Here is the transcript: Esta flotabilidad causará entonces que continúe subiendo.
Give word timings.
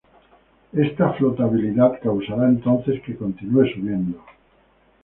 Esta 0.73 1.13
flotabilidad 1.13 1.99
causará 2.01 2.47
entonces 2.49 2.99
que 3.03 3.15
continúe 3.15 3.65
subiendo. 3.67 4.19